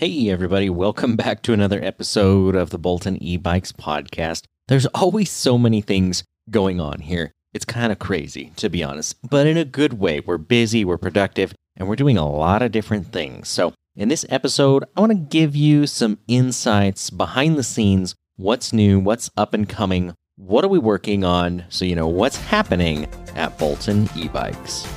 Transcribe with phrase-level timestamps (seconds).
[0.00, 4.44] Hey, everybody, welcome back to another episode of the Bolton e Bikes podcast.
[4.66, 7.32] There's always so many things going on here.
[7.52, 10.20] It's kind of crazy, to be honest, but in a good way.
[10.20, 13.50] We're busy, we're productive, and we're doing a lot of different things.
[13.50, 18.72] So, in this episode, I want to give you some insights behind the scenes what's
[18.72, 23.06] new, what's up and coming, what are we working on, so you know what's happening
[23.36, 24.88] at Bolton e Bikes.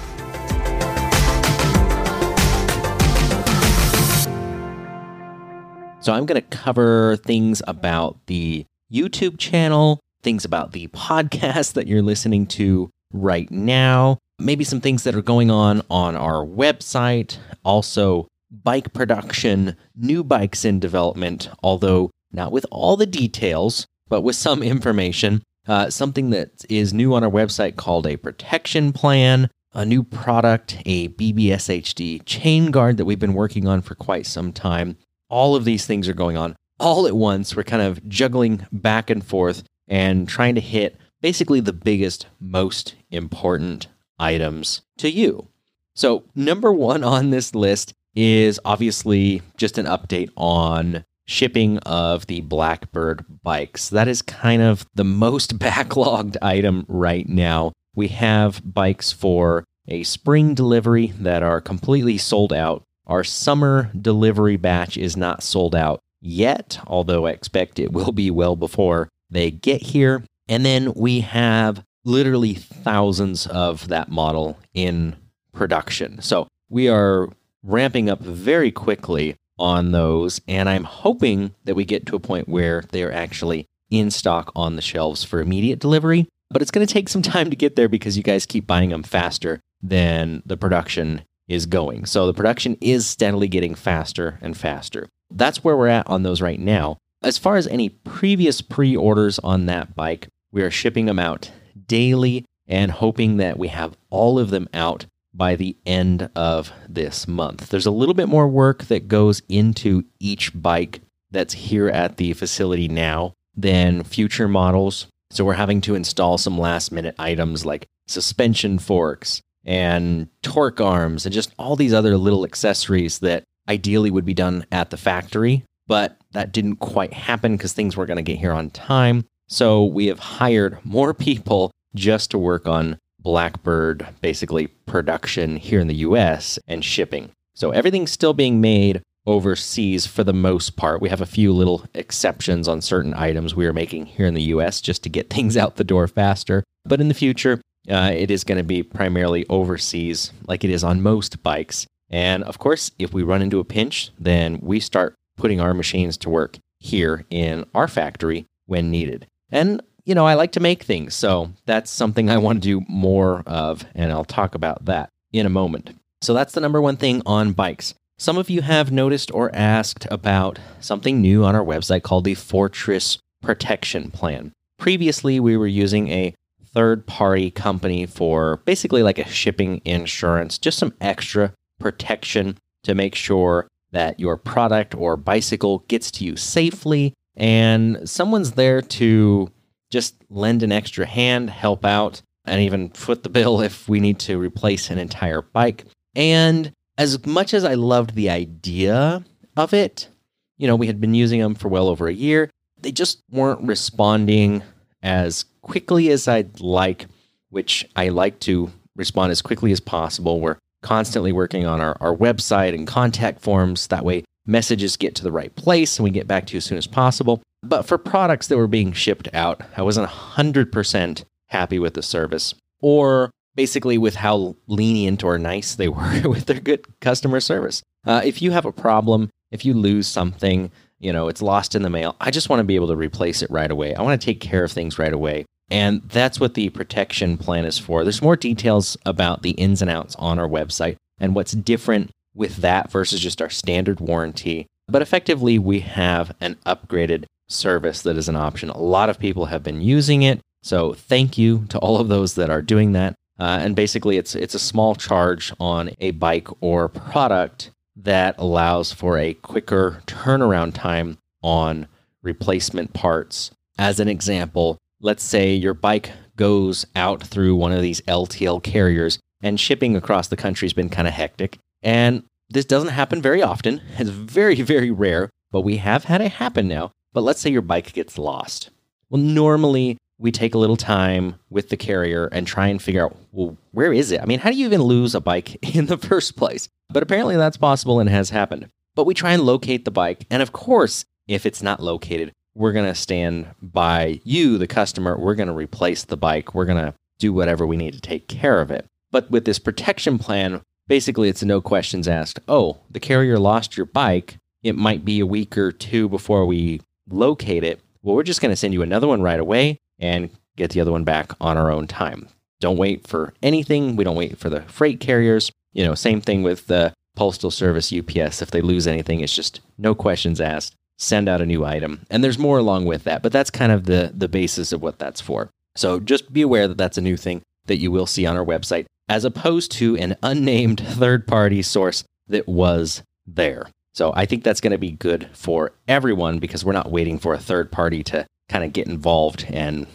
[6.04, 11.88] So I'm going to cover things about the YouTube channel, things about the podcast that
[11.88, 17.38] you're listening to right now, maybe some things that are going on on our website,
[17.64, 24.36] also bike production, new bikes in development, although not with all the details, but with
[24.36, 25.42] some information.
[25.70, 30.80] Uh, something that is new on our website called a protection plan, a new product,
[30.86, 34.97] a BBSHD chain guard that we've been working on for quite some time,
[35.33, 37.55] all of these things are going on all at once.
[37.55, 42.94] We're kind of juggling back and forth and trying to hit basically the biggest, most
[43.09, 43.88] important
[44.19, 45.47] items to you.
[45.95, 52.41] So, number one on this list is obviously just an update on shipping of the
[52.41, 53.89] Blackbird bikes.
[53.89, 57.71] That is kind of the most backlogged item right now.
[57.95, 62.83] We have bikes for a spring delivery that are completely sold out.
[63.07, 68.31] Our summer delivery batch is not sold out yet, although I expect it will be
[68.31, 70.23] well before they get here.
[70.47, 75.15] And then we have literally thousands of that model in
[75.51, 76.21] production.
[76.21, 77.29] So we are
[77.61, 80.41] ramping up very quickly on those.
[80.47, 84.51] And I'm hoping that we get to a point where they are actually in stock
[84.55, 86.27] on the shelves for immediate delivery.
[86.49, 88.89] But it's going to take some time to get there because you guys keep buying
[88.89, 92.05] them faster than the production is going.
[92.05, 95.08] So the production is steadily getting faster and faster.
[95.30, 96.97] That's where we're at on those right now.
[97.22, 101.52] As far as any previous pre orders on that bike, we are shipping them out
[101.88, 107.27] daily and hoping that we have all of them out by the end of this
[107.27, 107.70] month.
[107.70, 112.33] There's a little bit more work that goes into each bike that's here at the
[112.33, 115.08] facility now than future models.
[115.31, 121.25] So we're having to install some last minute items like suspension forks, and torque arms
[121.25, 125.63] and just all these other little accessories that ideally would be done at the factory,
[125.87, 129.25] but that didn't quite happen because things weren't going to get here on time.
[129.47, 135.88] So we have hired more people just to work on Blackbird, basically production here in
[135.88, 137.31] the US and shipping.
[137.56, 141.01] So everything's still being made overseas for the most part.
[141.01, 144.44] We have a few little exceptions on certain items we are making here in the
[144.44, 146.63] US just to get things out the door faster.
[146.85, 150.84] But in the future, uh, it is going to be primarily overseas, like it is
[150.84, 151.88] on most bikes.
[152.10, 156.18] And of course, if we run into a pinch, then we start putting our machines
[156.18, 159.28] to work here in our factory when needed.
[159.52, 162.86] And, you know, I like to make things, so that's something I want to do
[162.88, 165.92] more of, and I'll talk about that in a moment.
[166.22, 167.96] So that's the number one thing on bikes.
[168.18, 172.36] Some of you have noticed or asked about something new on our website called the
[172.36, 174.54] Fortress Protection Plan.
[174.78, 176.34] Previously, we were using a
[176.74, 183.16] third party company for basically like a shipping insurance, just some extra protection to make
[183.16, 189.50] sure that your product or bicycle gets to you safely and someone's there to
[189.92, 194.20] just lend an extra hand, help out, and even foot the bill if we need
[194.20, 195.86] to replace an entire bike.
[196.16, 199.24] And as much as I loved the idea
[199.56, 200.10] of it,
[200.58, 202.50] you know, we had been using them for well over a year,
[202.82, 204.62] they just weren't responding
[205.03, 207.06] as quickly as I'd like,
[207.50, 210.40] which I like to respond as quickly as possible.
[210.40, 213.88] We're constantly working on our, our website and contact forms.
[213.88, 216.66] That way, messages get to the right place and we get back to you as
[216.66, 217.42] soon as possible.
[217.62, 222.56] But for products that were being shipped out, I wasn't 100% happy with the service
[222.81, 227.81] or basically with how lenient or nice they were with their good customer service.
[228.06, 230.72] Uh, if you have a problem, if you lose something,
[231.04, 233.42] you know, it's lost in the mail, I just want to be able to replace
[233.42, 233.94] it right away.
[233.94, 235.46] I want to take care of things right away.
[235.70, 238.04] And that's what the protection plan is for.
[238.04, 242.58] There's more details about the ins and outs on our website and what's different with
[242.58, 244.68] that versus just our standard warranty.
[244.88, 248.70] But effectively, we have an upgraded service that is an option.
[248.70, 250.40] A lot of people have been using it.
[250.62, 253.16] So thank you to all of those that are doing that.
[253.40, 258.92] Uh, and basically, it's it's a small charge on a bike or product that allows
[258.92, 261.88] for a quicker turnaround time on
[262.22, 263.51] replacement parts.
[263.78, 269.19] As an example, let's say your bike goes out through one of these LTL carriers
[269.42, 271.57] and shipping across the country has been kind of hectic.
[271.81, 273.81] And this doesn't happen very often.
[274.00, 276.92] It's very, very rare, but we have had it happen now.
[277.13, 278.69] But let's say your bike gets lost.
[279.10, 283.18] Well, normally we take a little time with the carrier and try and figure out,
[283.34, 284.22] well, where is it?
[284.22, 286.70] I mean, how do you even lose a bike in the first place?
[286.90, 288.70] But apparently that's possible and has happened.
[288.96, 290.25] But we try and locate the bike.
[290.31, 295.18] And of course, if it's not located, we're going to stand by you, the customer.
[295.18, 296.56] We're going to replace the bike.
[296.56, 298.86] We're going to do whatever we need to take care of it.
[299.12, 302.40] But with this protection plan, basically it's no questions asked.
[302.48, 304.38] Oh, the carrier lost your bike.
[304.62, 306.80] It might be a week or two before we
[307.10, 307.81] locate it.
[308.02, 310.92] Well, we're just going to send you another one right away and get the other
[310.92, 312.28] one back on our own time.
[312.60, 313.96] Don't wait for anything.
[313.96, 315.52] We don't wait for the freight carriers.
[315.72, 318.42] You know, same thing with the Postal Service UPS.
[318.42, 320.76] If they lose anything, it's just no questions asked.
[321.00, 322.06] Send out a new item.
[322.10, 325.00] And there's more along with that, but that's kind of the, the basis of what
[325.00, 325.50] that's for.
[325.76, 328.46] So just be aware that that's a new thing that you will see on our
[328.46, 333.68] website, as opposed to an unnamed third party source that was there.
[333.94, 337.34] So I think that's going to be good for everyone because we're not waiting for
[337.34, 339.88] a third party to kind of get involved and,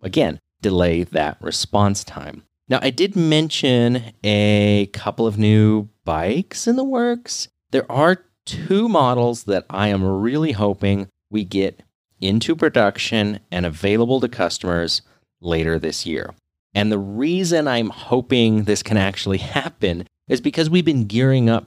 [0.00, 2.44] again, delay that response time.
[2.68, 7.48] Now, I did mention a couple of new bikes in the works.
[7.72, 11.82] There are two models that I am really hoping we get
[12.20, 15.02] into production and available to customers
[15.40, 16.32] later this year.
[16.76, 21.66] And the reason I'm hoping this can actually happen is because we've been gearing up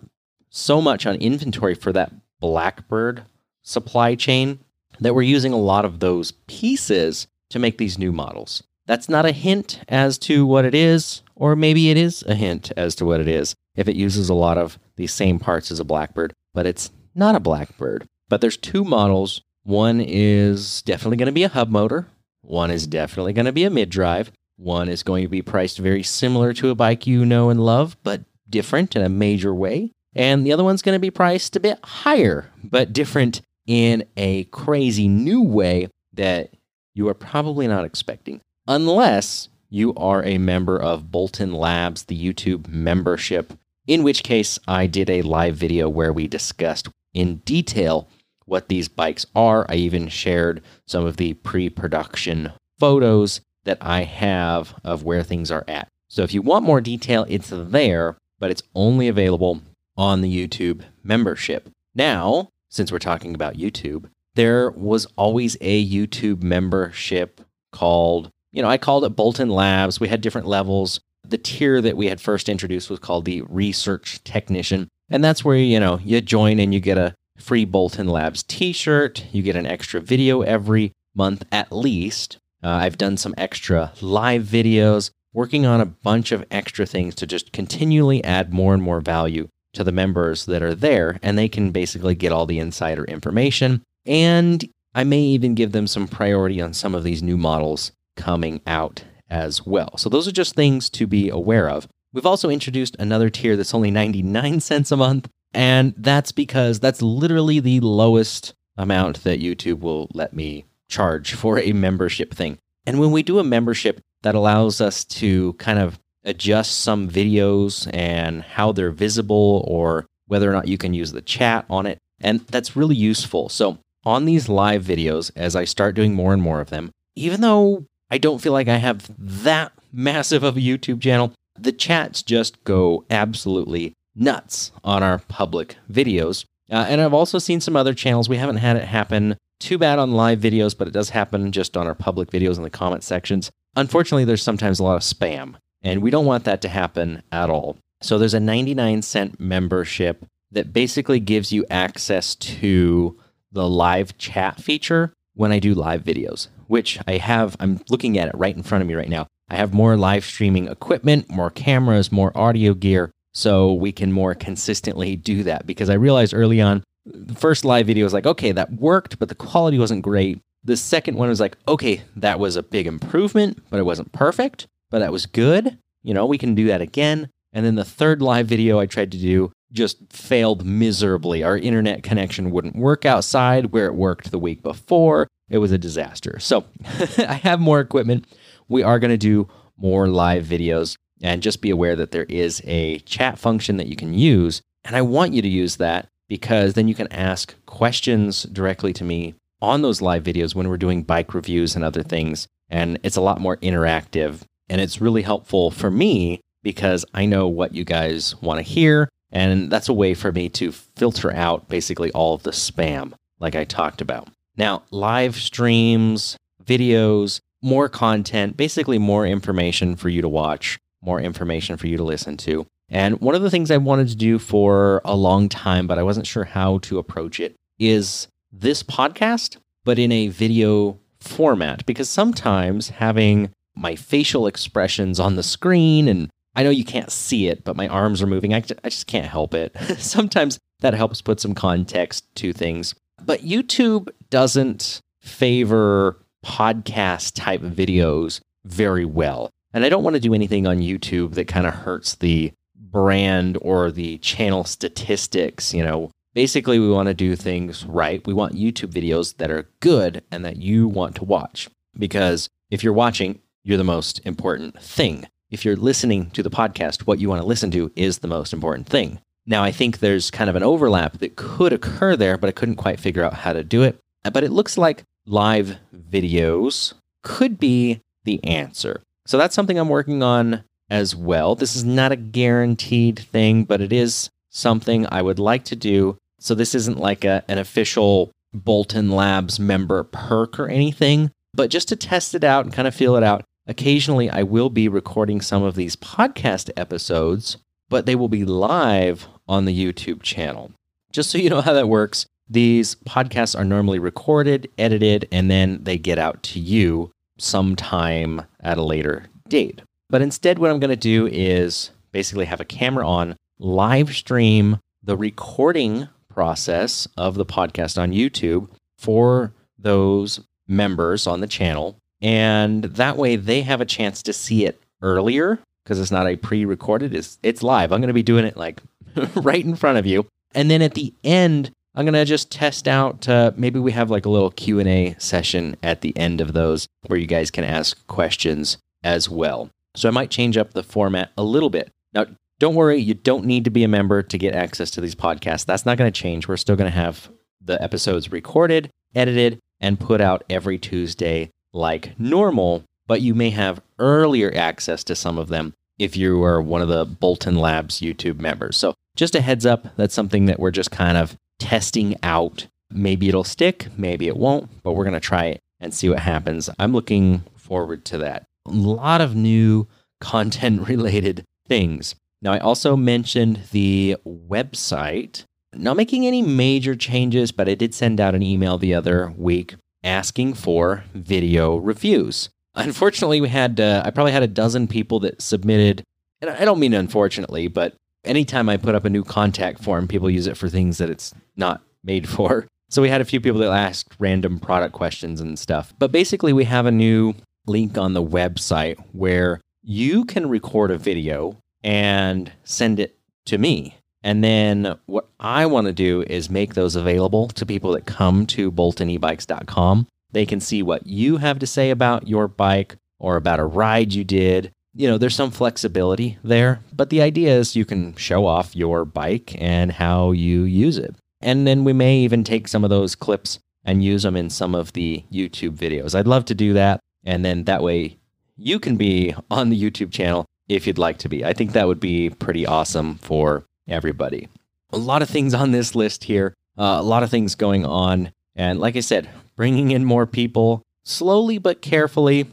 [0.49, 3.23] so much on inventory for that Blackbird
[3.61, 4.59] supply chain
[4.99, 8.63] that we're using a lot of those pieces to make these new models.
[8.85, 12.71] That's not a hint as to what it is, or maybe it is a hint
[12.75, 15.79] as to what it is if it uses a lot of the same parts as
[15.79, 18.05] a Blackbird, but it's not a Blackbird.
[18.27, 19.41] But there's two models.
[19.63, 22.07] One is definitely going to be a hub motor,
[22.41, 24.31] one is definitely going to be a mid drive.
[24.57, 27.95] One is going to be priced very similar to a bike you know and love,
[28.03, 29.91] but different in a major way.
[30.15, 34.45] And the other one's going to be priced a bit higher, but different in a
[34.45, 36.51] crazy new way that
[36.95, 42.67] you are probably not expecting, unless you are a member of Bolton Labs, the YouTube
[42.67, 43.53] membership,
[43.85, 48.09] in which case I did a live video where we discussed in detail
[48.45, 49.67] what these bikes are.
[49.69, 55.51] I even shared some of the pre production photos that I have of where things
[55.51, 55.87] are at.
[56.07, 59.61] So if you want more detail, it's there, but it's only available
[59.95, 61.69] on the YouTube membership.
[61.93, 68.69] Now, since we're talking about YouTube, there was always a YouTube membership called, you know,
[68.69, 69.99] I called it Bolton Labs.
[69.99, 70.99] We had different levels.
[71.27, 74.87] The tier that we had first introduced was called the Research Technician.
[75.09, 78.71] And that's where, you know, you join and you get a free Bolton Labs t
[78.71, 79.25] shirt.
[79.31, 82.37] You get an extra video every month at least.
[82.63, 87.27] Uh, I've done some extra live videos, working on a bunch of extra things to
[87.27, 91.47] just continually add more and more value to the members that are there, and they
[91.47, 93.81] can basically get all the insider information.
[94.05, 98.61] And I may even give them some priority on some of these new models coming
[98.65, 99.97] out as well.
[99.97, 101.87] So, those are just things to be aware of.
[102.11, 107.01] We've also introduced another tier that's only 99 cents a month, and that's because that's
[107.01, 112.57] literally the lowest amount that YouTube will let me charge for a membership thing.
[112.85, 117.89] And when we do a membership, that allows us to kind of adjust some videos
[117.93, 121.97] and how they're visible or whether or not you can use the chat on it.
[122.21, 123.49] And that's really useful.
[123.49, 127.41] So, on these live videos, as I start doing more and more of them, even
[127.41, 132.23] though I don't feel like I have that massive of a YouTube channel, the chats
[132.23, 136.45] just go absolutely nuts on our public videos.
[136.71, 138.29] Uh, and I've also seen some other channels.
[138.29, 141.75] We haven't had it happen too bad on live videos, but it does happen just
[141.75, 143.51] on our public videos in the comment sections.
[143.75, 145.55] Unfortunately, there's sometimes a lot of spam.
[145.81, 147.77] And we don't want that to happen at all.
[148.01, 153.17] So there's a 99 cent membership that basically gives you access to
[153.51, 158.29] the live chat feature when I do live videos, which I have, I'm looking at
[158.29, 159.27] it right in front of me right now.
[159.49, 164.35] I have more live streaming equipment, more cameras, more audio gear, so we can more
[164.35, 165.65] consistently do that.
[165.65, 169.29] Because I realized early on, the first live video was like, okay, that worked, but
[169.29, 170.39] the quality wasn't great.
[170.63, 174.67] The second one was like, okay, that was a big improvement, but it wasn't perfect
[174.89, 175.77] but that was good.
[176.03, 177.29] You know, we can do that again.
[177.51, 181.43] And then the third live video I tried to do just failed miserably.
[181.43, 185.27] Our internet connection wouldn't work outside where it worked the week before.
[185.49, 186.39] It was a disaster.
[186.39, 186.65] So
[187.17, 188.25] I have more equipment.
[188.67, 190.95] We are going to do more live videos.
[191.21, 194.61] And just be aware that there is a chat function that you can use.
[194.85, 199.03] And I want you to use that because then you can ask questions directly to
[199.03, 202.47] me on those live videos when we're doing bike reviews and other things.
[202.69, 207.47] And it's a lot more interactive and it's really helpful for me because I know
[207.47, 209.09] what you guys want to hear.
[209.31, 213.55] And that's a way for me to filter out basically all of the spam, like
[213.55, 214.27] I talked about.
[214.57, 221.77] Now, live streams, videos, more content, basically more information for you to watch, more information
[221.77, 222.65] for you to listen to.
[222.89, 226.03] And one of the things I wanted to do for a long time, but I
[226.03, 231.85] wasn't sure how to approach it, is this podcast, but in a video format.
[231.85, 237.47] Because sometimes having my facial expressions on the screen, and I know you can't see
[237.47, 239.75] it, but my arms are moving, I, I just can't help it.
[239.97, 242.93] sometimes that helps put some context to things.
[243.23, 249.49] But YouTube doesn't favor podcast type videos very well.
[249.73, 253.57] And I don't want to do anything on YouTube that kind of hurts the brand
[253.61, 255.73] or the channel statistics.
[255.73, 258.25] You know, basically, we want to do things right.
[258.25, 261.69] We want YouTube videos that are good and that you want to watch.
[261.97, 265.27] Because if you're watching, you're the most important thing.
[265.51, 268.51] If you're listening to the podcast, what you want to listen to is the most
[268.51, 269.19] important thing.
[269.45, 272.75] Now, I think there's kind of an overlap that could occur there, but I couldn't
[272.75, 273.99] quite figure out how to do it.
[274.31, 279.01] But it looks like live videos could be the answer.
[279.25, 281.55] So that's something I'm working on as well.
[281.55, 286.17] This is not a guaranteed thing, but it is something I would like to do.
[286.39, 291.87] So this isn't like a, an official Bolton Labs member perk or anything, but just
[291.89, 293.43] to test it out and kind of feel it out.
[293.69, 297.57] Occasionally, I will be recording some of these podcast episodes,
[297.87, 300.71] but they will be live on the YouTube channel.
[301.13, 305.83] Just so you know how that works, these podcasts are normally recorded, edited, and then
[305.83, 309.83] they get out to you sometime at a later date.
[310.09, 314.79] But instead, what I'm going to do is basically have a camera on, live stream
[315.03, 321.97] the recording process of the podcast on YouTube for those members on the channel.
[322.21, 326.35] And that way they have a chance to see it earlier because it's not a
[326.35, 327.91] pre-recorded, it's, it's live.
[327.91, 328.81] I'm going to be doing it like
[329.35, 330.25] right in front of you.
[330.53, 333.27] And then at the end, I'm gonna just test out.
[333.27, 336.53] Uh, maybe we have like a little Q and A session at the end of
[336.53, 339.69] those where you guys can ask questions as well.
[339.95, 341.91] So I might change up the format a little bit.
[342.13, 342.27] Now,
[342.59, 345.65] don't worry, you don't need to be a member to get access to these podcasts.
[345.65, 346.47] That's not going to change.
[346.47, 347.29] We're still going to have
[347.61, 353.81] the episodes recorded, edited, and put out every Tuesday like normal, but you may have
[353.97, 358.39] earlier access to some of them if you are one of the Bolton Labs YouTube
[358.39, 358.77] members.
[358.77, 362.67] So, just a heads up, that's something that we're just kind of testing out.
[362.89, 366.19] Maybe it'll stick, maybe it won't, but we're going to try it and see what
[366.19, 366.69] happens.
[366.79, 368.45] I'm looking forward to that.
[368.65, 369.87] A lot of new
[370.21, 372.15] content related things.
[372.41, 375.43] Now, I also mentioned the website.
[375.73, 379.75] Not making any major changes, but I did send out an email the other week
[380.03, 382.49] asking for video reviews.
[382.75, 386.03] Unfortunately, we had, uh, I probably had a dozen people that submitted,
[386.41, 390.29] and I don't mean unfortunately, but anytime I put up a new contact form, people
[390.29, 392.67] use it for things that it's not made for.
[392.91, 395.93] So we had a few people that asked random product questions and stuff.
[395.99, 397.35] But basically, we have a new
[397.67, 403.15] link on the website where you can record a video and send it
[403.45, 403.98] to me.
[404.23, 408.45] And then what I want to do is make those available to people that come
[408.47, 410.07] to boltonebikes.com.
[410.31, 414.13] They can see what you have to say about your bike or about a ride
[414.13, 418.45] you did you know, there's some flexibility there, but the idea is you can show
[418.45, 421.15] off your bike and how you use it.
[421.41, 424.75] And then we may even take some of those clips and use them in some
[424.75, 426.15] of the YouTube videos.
[426.15, 426.99] I'd love to do that.
[427.23, 428.17] And then that way
[428.57, 431.45] you can be on the YouTube channel if you'd like to be.
[431.45, 434.47] I think that would be pretty awesome for everybody.
[434.91, 438.31] A lot of things on this list here, uh, a lot of things going on.
[438.55, 442.47] And like I said, bringing in more people slowly but carefully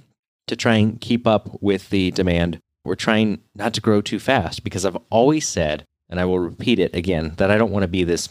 [0.46, 2.60] to try and keep up with the demand.
[2.84, 6.78] We're trying not to grow too fast because I've always said, and I will repeat
[6.78, 8.28] it again, that I don't want to be this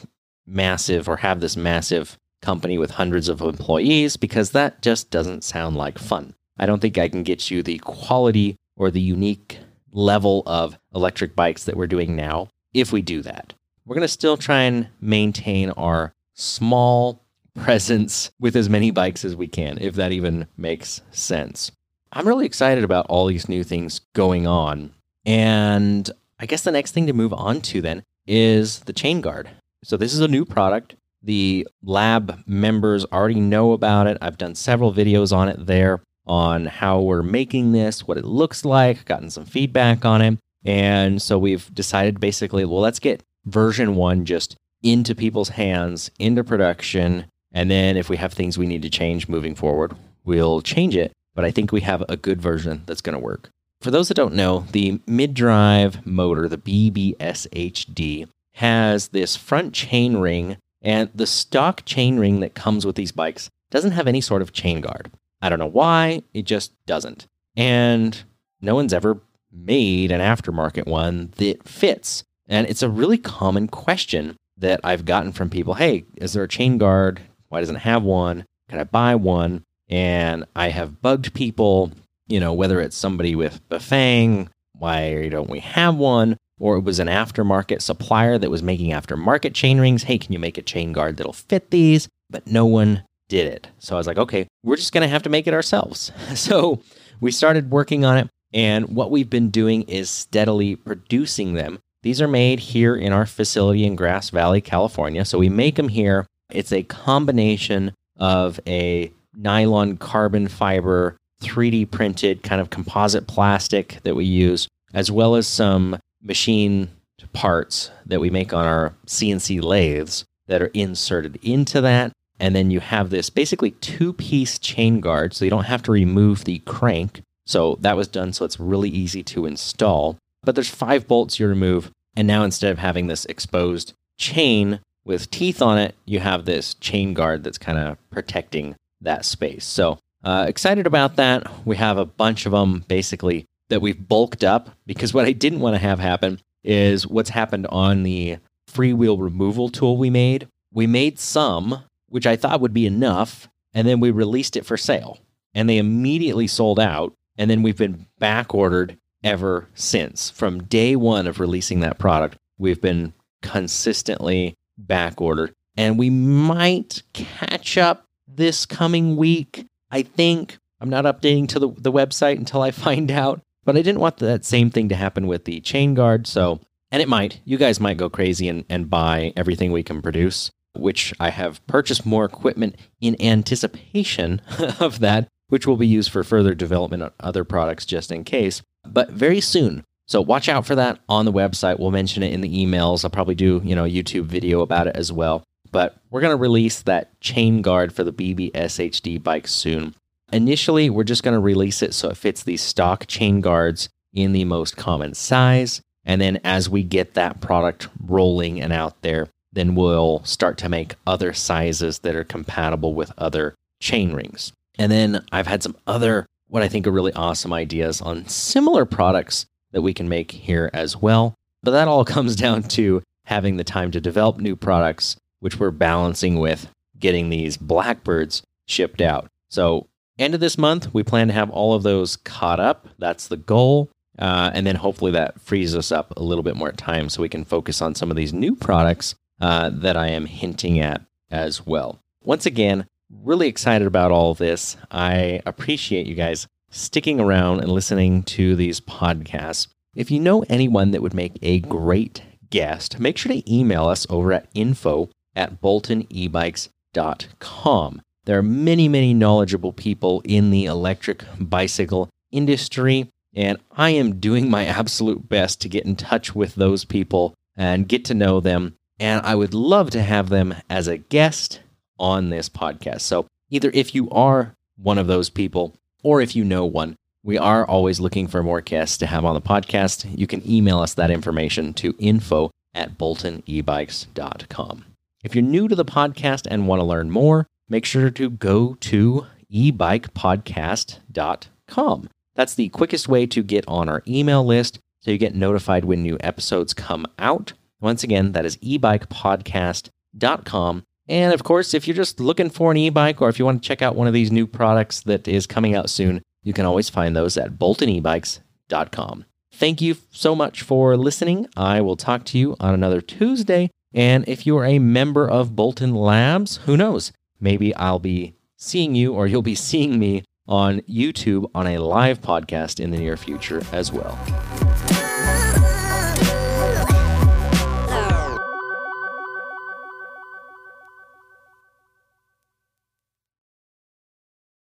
[0.47, 5.75] massive or have this massive company with hundreds of employees because that just doesn't sound
[5.75, 6.35] like fun.
[6.57, 9.59] I don't think I can get you the quality or the unique
[9.91, 13.53] level of electric bikes that we're doing now if we do that.
[13.85, 17.23] We're going to still try and maintain our small
[17.55, 21.71] presence with as many bikes as we can, if that even makes sense.
[22.11, 24.93] I'm really excited about all these new things going on.
[25.25, 29.49] And I guess the next thing to move on to then is the chain guard.
[29.83, 30.95] So this is a new product.
[31.23, 34.17] The lab members already know about it.
[34.21, 38.65] I've done several videos on it there on how we're making this, what it looks
[38.65, 40.39] like, gotten some feedback on it.
[40.65, 46.43] And so we've decided basically, well, let's get version one just into people's hands, into
[46.43, 47.25] production.
[47.53, 49.95] And then if we have things we need to change moving forward,
[50.25, 53.49] we'll change it but I think we have a good version that's going to work.
[53.81, 60.17] for those that don't know, the mid drive motor, the BBSHD, has this front chain
[60.17, 64.41] ring, and the stock chain ring that comes with these bikes doesn't have any sort
[64.41, 65.11] of chain guard.
[65.41, 67.27] I don't know why, it just doesn't.
[67.55, 68.23] And
[68.61, 69.19] no one's ever
[69.55, 72.23] made an aftermarket one that fits.
[72.47, 76.47] And it's a really common question that I've gotten from people Hey, is there a
[76.47, 77.21] chain guard?
[77.49, 78.45] Why doesn't it have one?
[78.69, 79.63] Can I buy one?
[79.87, 81.91] And I have bugged people
[82.27, 86.37] you know, whether it's somebody with Bafang, why don't we have one?
[86.59, 90.03] Or it was an aftermarket supplier that was making aftermarket chain rings.
[90.03, 92.07] Hey, can you make a chain guard that'll fit these?
[92.29, 93.67] But no one did it.
[93.79, 96.11] So I was like, okay, we're just going to have to make it ourselves.
[96.35, 96.81] So
[97.21, 98.29] we started working on it.
[98.55, 101.79] And what we've been doing is steadily producing them.
[102.03, 105.25] These are made here in our facility in Grass Valley, California.
[105.25, 106.25] So we make them here.
[106.49, 114.15] It's a combination of a nylon carbon fiber 3D printed kind of composite plastic that
[114.15, 116.89] we use, as well as some machine
[117.33, 122.13] parts that we make on our CNC lathes that are inserted into that.
[122.39, 125.91] And then you have this basically two piece chain guard, so you don't have to
[125.91, 127.21] remove the crank.
[127.45, 130.17] So that was done so it's really easy to install.
[130.43, 131.91] But there's five bolts you remove.
[132.15, 136.73] And now instead of having this exposed chain with teeth on it, you have this
[136.75, 139.65] chain guard that's kind of protecting that space.
[139.65, 141.65] So uh, excited about that.
[141.65, 145.59] We have a bunch of them basically that we've bulked up because what I didn't
[145.59, 148.37] want to have happen is what's happened on the
[148.71, 150.47] freewheel removal tool we made.
[150.73, 154.77] We made some, which I thought would be enough, and then we released it for
[154.77, 155.19] sale.
[155.53, 157.13] And they immediately sold out.
[157.37, 160.29] And then we've been back ordered ever since.
[160.29, 165.53] From day one of releasing that product, we've been consistently back ordered.
[165.77, 171.69] And we might catch up this coming week I think I'm not updating to the,
[171.69, 175.27] the website until I find out, but I didn't want that same thing to happen
[175.27, 176.27] with the chain guard.
[176.27, 176.59] So,
[176.91, 180.51] and it might, you guys might go crazy and, and buy everything we can produce,
[180.75, 184.41] which I have purchased more equipment in anticipation
[184.79, 188.61] of that, which will be used for further development on other products just in case.
[188.85, 191.79] But very soon, so watch out for that on the website.
[191.79, 193.03] We'll mention it in the emails.
[193.03, 195.43] I'll probably do, you know, a YouTube video about it as well
[195.75, 199.93] but we're going to release that chain guard for the BBSHD bike soon.
[200.31, 204.31] Initially, we're just going to release it so it fits the stock chain guards in
[204.31, 205.81] the most common size.
[206.05, 210.69] And then as we get that product rolling and out there, then we'll start to
[210.69, 214.53] make other sizes that are compatible with other chain rings.
[214.77, 218.85] And then I've had some other, what I think are really awesome ideas on similar
[218.85, 221.35] products that we can make here as well.
[221.63, 225.69] But that all comes down to having the time to develop new products which we're
[225.69, 229.29] balancing with getting these blackbirds shipped out.
[229.49, 232.87] So, end of this month, we plan to have all of those caught up.
[232.97, 233.91] That's the goal.
[234.17, 237.29] Uh, and then hopefully that frees us up a little bit more time so we
[237.29, 241.65] can focus on some of these new products uh, that I am hinting at as
[241.65, 241.99] well.
[242.23, 244.75] Once again, really excited about all this.
[244.91, 249.67] I appreciate you guys sticking around and listening to these podcasts.
[249.95, 254.05] If you know anyone that would make a great guest, make sure to email us
[254.09, 258.01] over at info at boltonebikes.com.
[258.25, 264.49] There are many, many knowledgeable people in the electric bicycle industry, and I am doing
[264.49, 268.75] my absolute best to get in touch with those people and get to know them.
[268.99, 271.59] And I would love to have them as a guest
[271.99, 273.01] on this podcast.
[273.01, 277.37] So, either if you are one of those people or if you know one, we
[277.37, 280.05] are always looking for more guests to have on the podcast.
[280.17, 284.85] You can email us that information to info at boltonebikes.com.
[285.23, 288.75] If you're new to the podcast and want to learn more, make sure to go
[288.81, 292.09] to ebikepodcast.com.
[292.35, 296.03] That's the quickest way to get on our email list so you get notified when
[296.03, 297.53] new episodes come out.
[297.79, 300.83] Once again, that is ebikepodcast.com.
[301.07, 303.61] And of course, if you're just looking for an e bike or if you want
[303.61, 306.65] to check out one of these new products that is coming out soon, you can
[306.65, 309.25] always find those at boltonebikes.com.
[309.53, 311.47] Thank you so much for listening.
[311.55, 315.55] I will talk to you on another Tuesday and if you are a member of
[315.55, 317.13] Bolton Labs, who knows?
[317.39, 322.21] Maybe I'll be seeing you or you'll be seeing me on YouTube on a live
[322.21, 324.19] podcast in the near future as well.